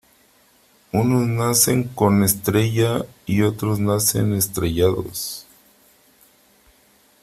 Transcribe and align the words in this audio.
Unos 0.93 1.27
nacen 1.27 1.83
con 1.83 2.23
estrella 2.23 3.05
y 3.27 3.43
otros 3.43 3.77
nacen 3.77 4.33
estrellados. 4.33 5.45